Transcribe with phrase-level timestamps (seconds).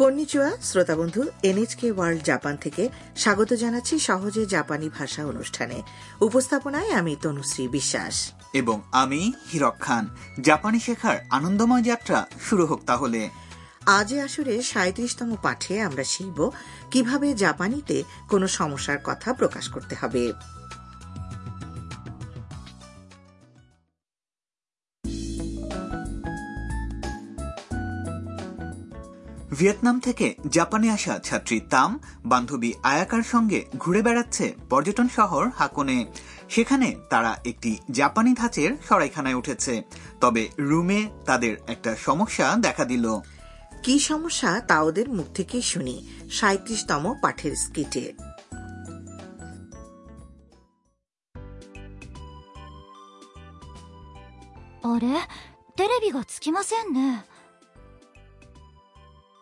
[0.00, 5.82] কন্নিচুয়া শ্রোতা বন্ধু এনএচকে world Japan থেকে স্বাগত জানাচ্ছি সহজে জাপানি ভাষা অনুষ্ঠানে।
[6.20, 13.30] উপস্থাপনায় আমি তনুশ্রী বিশ্বাস। এবং আমি হিরক খান। জাপানি শেখার আনন্দময় যাত্রা শুরু হোক তাহলে।
[13.86, 16.50] আজ আসরে সাঁত্রিশতম পাঠে আমরা শিখব
[16.90, 20.32] কীভাবে জাপানিতে কোনো সমস্যার কথা প্রকাশ করতে হবে।
[29.51, 31.91] ভিয়েতনাম থেকে জাপানে আসা ছাত্রী তাম
[32.25, 35.97] বান্ধবী আয়াকার সঙ্গে ঘুরে বেড়াচ্ছে পর্যটন শহর হাকনে
[36.49, 39.73] সেখানে তারা একটি জাপানি ধাঁচের সরাইখানায় উঠেছে
[40.21, 43.05] তবে রুমে তাদের একটা সমস্যা দেখা দিল
[43.83, 45.95] কি সমস্যা তা ওদের মুখ থেকেই শুনি
[46.31, 48.05] সাঁত্রিশতম পাঠের স্কিটে
[54.87, 55.07] あれ
[55.75, 57.23] テレビがつきませんね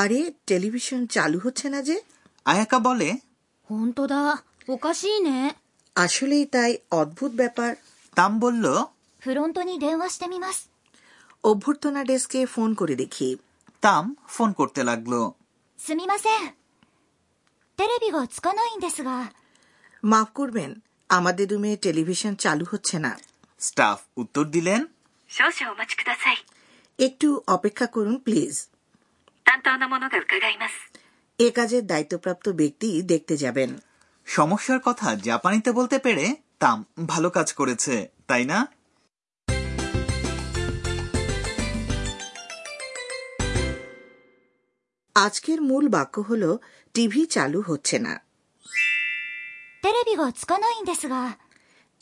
[0.00, 1.96] আরে টেলিভিশন চালু হচ্ছে না যে
[2.46, 3.08] আয়াকা বলে
[3.68, 4.14] ほんとだ
[4.68, 5.30] おかしいね
[5.96, 6.70] আসলেই তাই
[7.00, 7.70] অদ্ভুত ব্যাপার
[8.16, 8.64] তাম বলল
[9.24, 10.58] フロントに電話してみます
[11.50, 13.28] অভ্যর্থনা ডেস্কে ফোন করে দেখি
[13.82, 15.20] তাম ফোন করতে লাগলো
[15.78, 16.42] すみません
[17.78, 19.10] テレビがつかないんですが
[20.02, 20.70] মাফ করবেন
[21.10, 23.12] আমাদের রুমে টেলিভিশন চালু হচ্ছে না
[23.60, 24.80] স্টাফ উত্তর দিলেন
[25.30, 26.38] 少々お待ちください
[26.98, 28.52] একটু অপেক্ষা করুন প্লিজ
[29.46, 30.74] 担当の者が伺います
[31.38, 33.70] এ কাজের দায়িত্বপ্রাপ্ত ব্যক্তি দেখতে যাবেন
[34.26, 36.24] সমস্যার কথা জাপানিতে বলতে পেরে
[36.58, 37.94] তাম ভালো কাজ করেছে
[38.26, 38.58] তাই না
[45.16, 46.44] আজকের মূল বাক্য হল
[46.94, 48.14] টিভি চালু হচ্ছে না
[49.82, 51.16] テレビがつかないんですが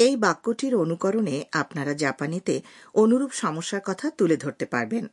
[0.00, 2.54] এই বাক্যটির অনুকরণে আপনারা জাপানিতে
[2.94, 5.04] অনুরূপ সমস্যার কথা তুলে ধরতে পারবেন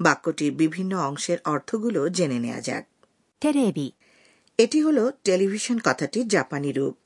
[0.00, 2.84] বাক্যটির বিভিন্ন অংশের অর্থগুলো জেনে নেওয়া যাক।
[3.40, 3.92] টেরেবি।
[4.58, 6.96] এটি হল টেলিভিশন কথাটির জাপানি রূপ।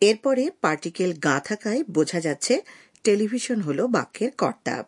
[0.00, 2.62] এরপরে পার্টিকেল গা থাকায় বোঝা যাচ্ছে
[3.04, 4.84] টেলিভিশন হল বাক্যের কর্তা।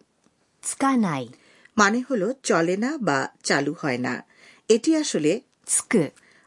[1.77, 4.25] মানে হল চলে না বা চালু হয় না।
[4.69, 5.41] এটি আসলে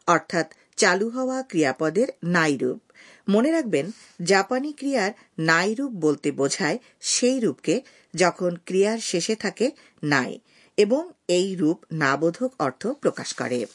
[0.07, 2.81] অর্থাৎ চালু হওয়া ক্রিয়াপদের নাইরূপ
[3.29, 3.91] মনে রাখবেন
[4.23, 7.81] জাপানি ক্রিয়ার নাইরূপ বলতে বোঝায় সেই রূপকে
[8.16, 9.72] যখন ক্রিয়ার শেষে থাকে
[10.03, 10.40] নাই।
[10.78, 13.66] এবং এই রূপ নাবোধক অর্থ প্রকাশ করে।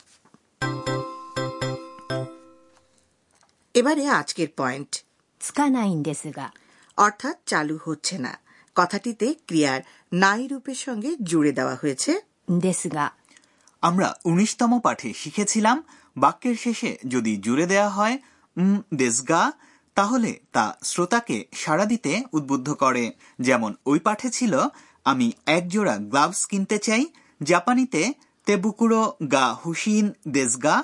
[3.74, 5.04] এবারে আজকের পয়েন্ট।
[6.96, 8.38] অর্থাৎ চালু হচ্ছে না।
[8.74, 9.80] কথাটিতে ক্রিয়ার
[10.12, 12.20] নাই রূপের সঙ্গে জুড়ে দেওয়া হয়েছে।
[13.82, 15.84] আমরা উনিশতম পাঠে শিখেছিলাম
[16.16, 18.18] বাক্যের শেষে যদি জুড়ে দেওয়া হয়
[18.94, 19.52] দেশগা
[19.94, 24.60] তাহলে তা শ্রোতাকে সাড়া দিতে উদ্বুদ্ধ করে। যেমন ওই পাঠে ছিল
[25.10, 27.04] আমি একজোড়া গ্লাভস কিনতে চাই
[27.40, 28.02] জাপানিতে
[28.46, 29.02] তেবুকুরো
[29.32, 30.76] গা হুসিন দেশগা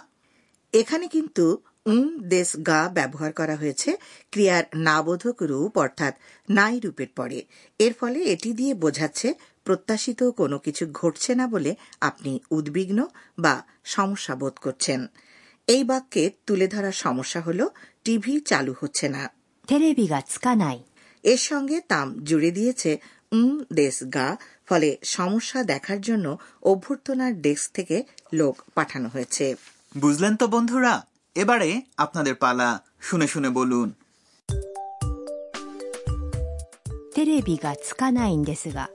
[0.74, 1.44] এখানে কিন্তু
[1.86, 3.90] উম দেশ গা ব্যবহার করা হয়েছে
[4.32, 6.14] ক্রিয়ার নাবোধক রূপ অর্থাৎ
[6.48, 7.38] নাই রূপের পরে।
[7.80, 9.28] এর ফলে এটি দিয়ে বোঝাচ্ছে
[9.64, 12.98] প্রত্যাশিত কোনো কিছু ঘটছে না বলে আপনি উদ্বিগ্ন
[13.38, 13.54] বা
[13.86, 15.00] সমস্যা বোধ করছেন।
[15.68, 17.60] এই বাক্যে তুলে ধরা সমস্যা হল
[18.04, 19.22] টিভি চালু হচ্ছে না।
[21.24, 22.90] এর সঙ্গে তাম জুড়ে দিয়েছে
[23.33, 24.27] উম দেশ গা
[24.67, 26.25] ফলে সমস্যা দেখার জন্য
[26.63, 27.97] অভ্যর্থনার ডেস্ক থেকে
[28.33, 29.45] লোক পাঠানো হয়েছে
[29.95, 30.94] বুঝলেন তো বন্ধুরা
[31.35, 32.69] এবারে আপনাদের পালা
[33.01, 33.89] শুনে শুনে বলুন
[37.15, 38.89] テレビがつかないんですが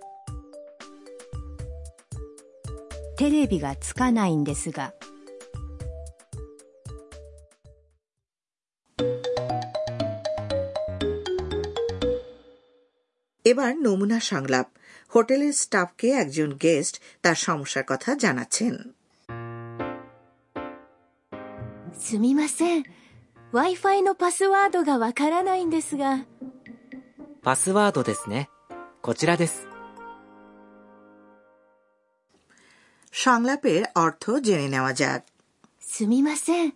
[3.18, 4.94] テレビがつかないんですが
[13.48, 14.66] এবার নমুনা সংলাপ
[15.14, 18.74] হোটেলের স্টাফকে একজন গেস্ট তার সমস্যার কথা জানাচ্ছেন
[22.06, 22.82] すみません
[23.52, 26.24] w i f i のパスワードがわからないんですが
[27.46, 28.48] パスワードですね。
[29.02, 29.68] こちらです。
[33.12, 35.20] সংলাপের অর্থ জেনে নেওয়া যাক
[35.80, 36.72] すみません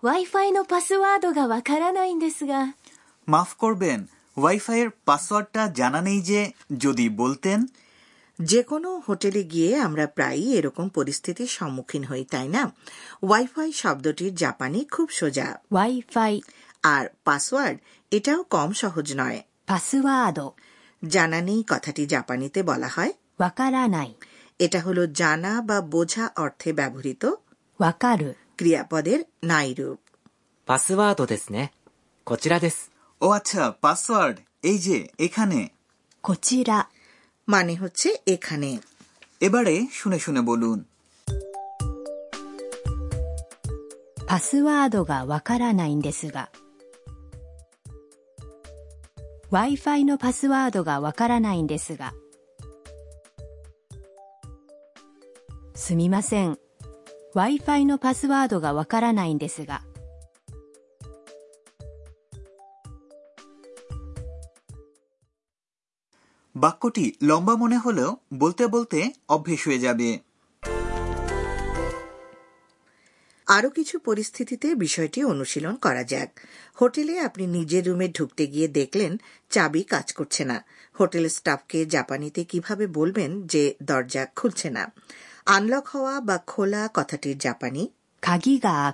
[0.00, 2.74] w i f i のパスワードがわからないんですが
[3.26, 4.08] মাফ করবেন
[4.40, 6.40] ওয়াইফাইয়ের পাসওয়ার্ডটা জানা নেই যে
[6.78, 7.58] যদি বলতেন
[8.38, 12.62] যে কোনো হোটেলে গিয়ে আমরা প্রায়ই এরকম পরিস্থিতির সম্মুখীন হই তাই না
[13.22, 16.32] ওয়াইফাই শব্দটির জাপানি খুব সোজা Wi-Fi、
[16.82, 17.78] আর পাসওয়ার্ড
[18.10, 20.46] এটাও কম সহজ নয় パスワード、
[21.02, 24.10] জানা নেই কথাটি জাপানিতে বলা হয় わからない、
[24.58, 27.22] এটা হলো জানা বা বোঝা অর্থে ব্যবহৃত
[27.80, 29.98] わかる、 ক্রিয়াপদের নাই রূপ
[30.68, 31.72] パスワードですね。
[32.26, 32.89] こちらです。
[33.24, 34.36] ও আচ্ছা পাসওয়ার্ড
[34.70, 35.60] এই যে এখানে
[36.26, 36.70] こちら、
[37.52, 38.70] মানে হচ্ছে এখানে
[39.46, 40.78] এবারে শুনে শুনে বলুন
[44.26, 46.50] パスワードがわからないんですが。
[49.52, 52.12] Wi-Fi のパスワードがわからないんですが。
[55.76, 56.58] すみません。
[57.36, 59.82] Wi-Fi のパスワードがわからないんですが。
[66.61, 70.19] বাক্যটি লম্বা মনে হলেও বলতে বলতে অভ্যেস হয়ে যাবে।
[73.47, 76.39] আরও কিছু পরিস্থিতিতে বিষয়টি অনুশীলন করা যাক।
[76.81, 79.17] হোটেলে আপনি নিজের রুমে ঢুকতে গিয়ে দেখলেন
[79.49, 80.65] চাবি কাজ করছে না।
[80.99, 84.91] হোটেল স্টাফকে জাপানিতে কীভাবে বলবেন যে দরজা খুলছে না?
[85.45, 87.89] আনলক হওয়া বা খোলা কথাটির জাপানি?
[88.21, 88.93] খাগি গা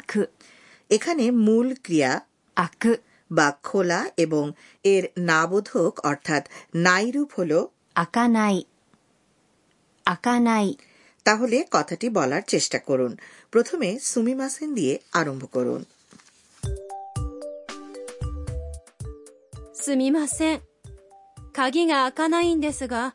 [0.90, 2.22] এখানে মূল ক্রিয়া
[2.56, 2.88] আখ।
[3.31, 4.45] বা খোলা এবং
[4.85, 6.43] এর নাবোধক অর্থাৎ
[6.87, 7.53] নাইরূপ হল
[7.95, 8.57] 開かない。
[10.05, 10.69] 開かない。
[11.27, 13.13] তাহলে কথাটি বলার চেষ্টা করুন
[13.53, 15.81] প্রথমে সুমিমাসেন দিয়ে আরম্ভ করুন
[19.85, 20.61] すみません。
[21.53, 23.15] 鍵が開かないんですが。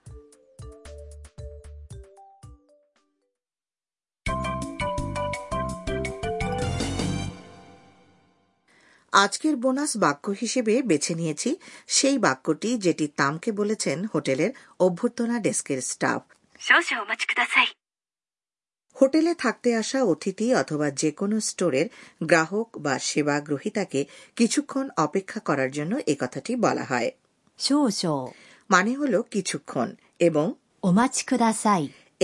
[9.13, 11.57] আজকের বোনাস বাক্য হিসেবে বেছে নিয়েছি।
[11.87, 14.51] সেই বাক্যটি যেটি তামকে বলেছেন হোটেলের
[14.81, 16.23] অভ্যর্থনা ডেস্কের স্টাফ।
[18.97, 21.87] হোটেলে থাকতে আসা অতিথি অথবা যে কোনো স্টোরের
[22.23, 24.07] গ্রাহক বা সেবা গ্রহীতাকে
[24.37, 27.11] কিছুক্ষণ অপেক্ষা করার জন্য এ কথাটি বলা হয়।
[28.71, 29.89] মানে হল কিছুক্ষণ
[30.19, 31.25] এবং ওমাচ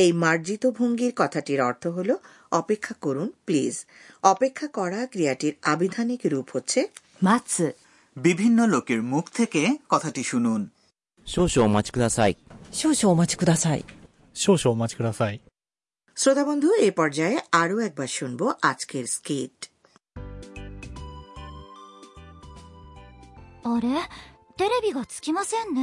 [0.03, 2.11] এই মার্জিত ভঙ্গির কথাটির অর্থ হল
[2.53, 3.75] অপেক্ষা করুন প্লিজ।
[4.23, 6.81] অপেক্ষা করা ক্রিয়াটির আবিধানিক রূপ হচ্ছে
[8.17, 10.61] বিভিন্ন লোকের মুখ থেকে কথাটি শুনুন।
[16.17, 19.57] শ্রোতা বন্ধু এ পর্যায়ে আরও একবার শুনব আজকের স্কেট
[23.65, 23.89] あれ
[24.59, 25.81] テレビがつきませんね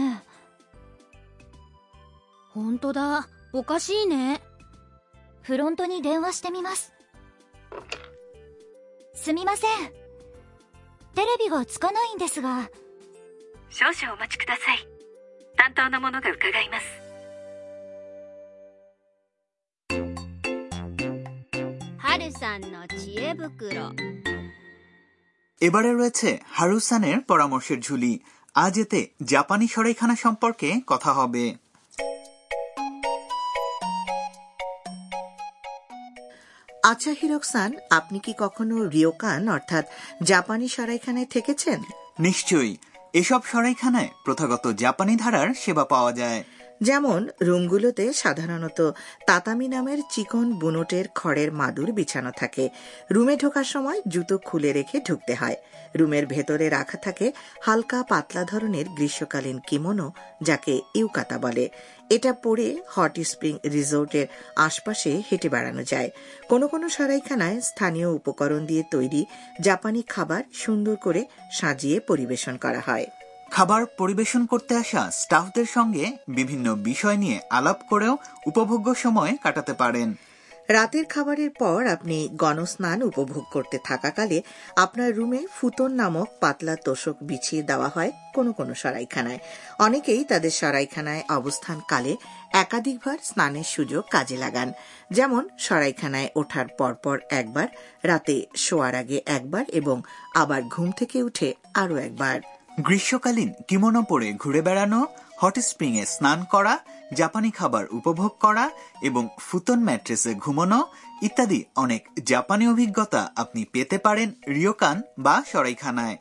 [2.56, 3.06] 本当だ
[3.54, 4.40] おかしいね。
[5.42, 6.92] フロントに電話してみます。
[9.14, 9.70] すみません。
[11.14, 12.70] テレビがつかないんですが。
[13.70, 14.87] 少々お待ちください。
[15.56, 16.87] 担当の者が伺います。
[21.98, 23.92] はるさんの知恵袋。
[25.66, 28.12] এবারে রয়েছে হারুসানের পরামর্শের ঝুলি
[28.64, 29.00] আজ এতে
[29.32, 31.44] জাপানি সরাইখানা সম্পর্কে কথা হবে
[36.91, 39.85] আচ্ছা হিরকসান, আপনি কি কখনো রিওকান, অর্থাৎ
[40.23, 41.81] জাপানি সরাইখানায় থেকেছেন?
[42.19, 42.77] নিশ্চয়ই।
[43.13, 46.43] এসব সরাইখানায় প্রথাগত জাপানি ধারার সেবা পাওয়া যায়।
[46.82, 48.91] যেমন রুমগুলোতে সাধারণত
[49.27, 52.70] তাতামি নামের চিকন বুনোটের খড়ের মাদুর বিছানো থাকে।
[53.12, 55.55] রুমে ঢোকার সময় জুতো খুলে রেখে ঢুকতে হয়।
[55.96, 61.70] রুমের ভেতরে রাখা থাকে হালকা পাতলা ধরনের গ্রীষ্মকালীন কিমোনো যাকে ইউকাতা বলে।
[62.10, 66.10] এটা পরে হট স্প্রিং রিসোর্টের আশপাশে হেঁটে বেড়ানো যায়।
[66.50, 69.25] কোনো কোনো সরাইখানায় স্থানীয় উপকরণ দিয়ে তৈরি
[69.62, 73.05] জাপানি খাবার সুন্দর করে সাজিয়ে পরিবেশন করা হয়।
[73.55, 80.13] খাবার পরিবেশন করতে আসা স্টাফদের সঙ্গে বিভিন্ন বিষয় নিয়ে আলাপ করেও উপভোগ্য সময় কাটাতে পারেন।
[80.69, 84.41] রাতের খাবারের পর আপনি গণস্নান উপভোগ করতে থাকাকালে
[84.75, 89.39] আপনার রুমে ফুতন নামক পাতলা তোষক বিছিয়ে দেওয়া হয় কোনো কোনো সরাইখানায়।
[89.79, 92.15] অনেকেই তাদের সরাইখানায় অবস্থানকালে
[92.53, 94.71] একাধিকবার স্নানের সুযোগ কাজে লাগান।
[95.12, 97.67] যেমন সরাইখানায় ওঠার পরপর একবার,
[98.03, 100.01] রাতে শোয়ার আগে একবার এবং
[100.35, 102.39] আবার ঘুম থেকে উঠে আরও একবার।
[102.79, 105.08] গ্রীষ্মকালীন কিমোনো পরে ঘুরে বেড়ানো
[105.41, 106.79] হট স্প্রিং এ স্নান করা
[107.13, 108.70] জাপানি খাবার উপভোগ করা
[109.01, 110.88] এবং ফুতন ম্যাট্রেসে ঘুমানো
[111.22, 116.17] ইত্যাদি অনেক জাপানি অভিজ্ঞতা আপনি পেতে পারেন রিওকান বা সরাইখানায়।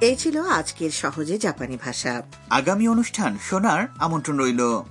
[0.00, 4.82] এই ছিল আজকের সহজে জাপানি ভাষা। আগামী অনুষ্ঠান শোনার আমন্ত্রণ রইল।